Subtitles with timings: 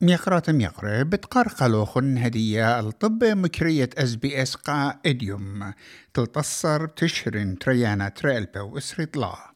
[0.00, 5.72] ميقرات ميقرة بتقرقلو خن هدية الطب مكرية اس بي اس قا اديوم
[6.14, 9.54] تلتصر تشرن تريانا تريلبا واسري طلا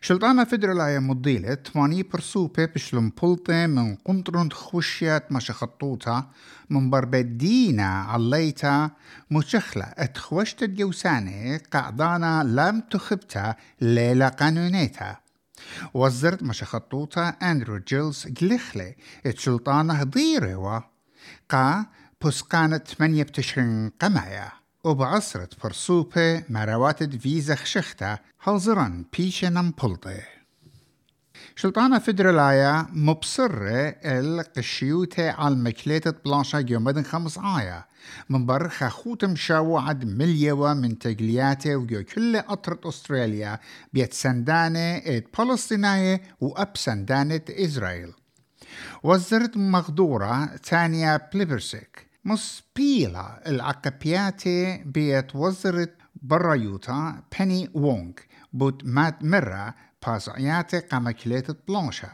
[0.00, 6.30] شلطانة فدرالاية مضيلة تماني برسوبة بشلم بلطة من قنطرون خوشيات مش خطوطة
[6.70, 8.90] من بربدينا عليتا
[9.30, 15.23] مشخلة اتخوشت الجوسانة قعدانا لم تخبتا ليلة قانونيتا.
[15.94, 18.96] وزرت مش خطوطة أندرو جيلز جلخلي
[19.26, 20.80] اتشلطانة ضيروا
[21.50, 21.86] قا
[22.24, 24.52] بسقانة من يبتشرن قمايا
[24.84, 30.20] وبعصرة فرسوبة مرواتد فيزا خشختا هلزران بيشة نمبلطي
[31.56, 37.86] شلطانة فدرالايا مبصرة القشيوتة على مكليتة بلانشا جومدن خمس آية.
[38.30, 43.58] من بر خاخوتم شاو عد مليوة من تقلياته وجو كل أطرة أستراليا
[43.92, 45.02] بيت سندانة
[45.32, 48.12] فلسطينية وأب سندانة إسرائيل.
[49.02, 58.12] وزرت مغدورة تانيا بليبرسيك مصبيلة العقبياتي بيت وزرت برايوتا بني وونغ.
[58.52, 59.74] بوت مات مرة
[60.06, 62.08] باسعياتي قمكليتة بلانشا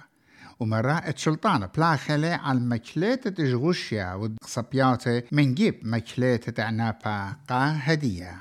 [0.61, 8.37] ومرة اتشلطانة بلاخلة على مكليتة جغوشيا والصبياتي من جيب مكليتة عنابا قا هدية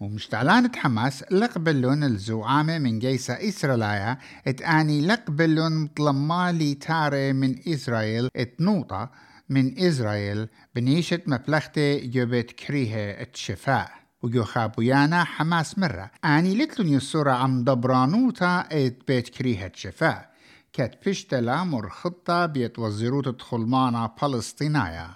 [0.00, 9.10] ومشتعلان حماس لقبلون الزعامة من جيسة إسرائيلية اتاني لقبلون مطلمالي تاري من إسرائيل اتنوطة
[9.48, 13.90] من إسرائيل بنيشة مبلغتي جبت كريها الشفاء
[14.26, 20.30] وجو خابويانا حماس مرة آني لتلون يسورة عم دبرانوتا ات بيت كريها الشفاء
[20.72, 25.10] كات بيشتلا مرخطة بيت وزيرو تدخل معنا فلسطينايا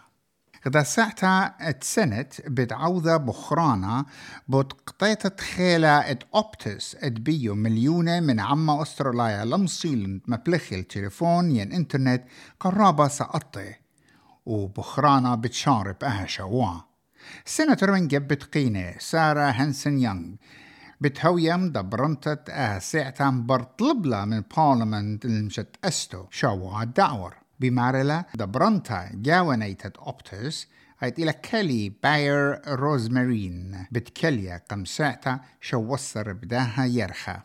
[0.66, 4.04] غدا ساعتا اتسنت بتعوذة بخرانا
[4.48, 11.72] بوت قطيتة خيلة ات اوبتس ات بيو مليونة من عما استراليا لمصيل مبلخي التليفون ين
[11.72, 12.24] انترنت
[12.60, 13.74] قرابة سقطي
[14.46, 16.89] وبخرانا بتشارب أها شوا
[17.44, 20.34] سنتر من جبت قينة سارة هنسن يونغ
[21.00, 30.66] بتهويم دبرنتت آه ساعتان برطلبلا من بارلمنت المشت استو شوا الدعور بمارلا دبرنتا جاونيتت اوبتس
[30.98, 37.36] هيت إلى كلي باير روزمارين بتكليا قم ساعتا شو وصر بداها يرخى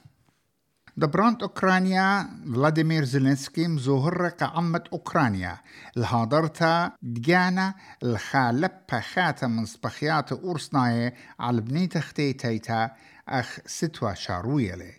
[0.98, 5.58] دبرانت أوكرانيا فلاديمير زيلينسكي مزوهر كعمة أوكرانيا
[5.98, 7.74] الهادرتا دجانا
[8.04, 12.92] الخالبة خاتم من سبخيات أورسناي على بنيت اختيتيتا
[13.30, 14.94] أخ ستوى شارويلي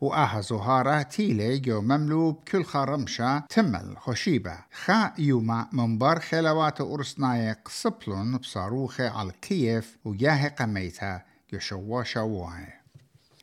[0.00, 4.58] وآها زهارة تيلي جو مملو بكل خرمشة تمل خشيبة.
[4.84, 11.22] خا يوما منبر خلوات أورسناي قصبلون بصاروخة على كييف وياهي قميتا
[11.52, 12.79] جو شوا شواهي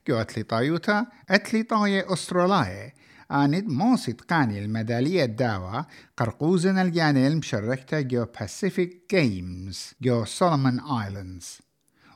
[0.08, 2.94] جو أتلي طايوتا أتلي طاية أسترالية
[3.32, 5.86] آند موسي تقاني الميدالية الداوة
[6.18, 11.60] قرقوزن الجاني المشركة جو باسيفيك جيمز جو سولومون آيلاندز.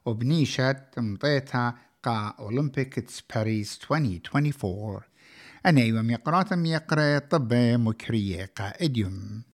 [0.06, 5.02] وبنيشة مطيتها قا أولمبيكس باريس 2024
[5.66, 9.51] أنا يوم يقرأ يقرأ طب مكرية قا إديوم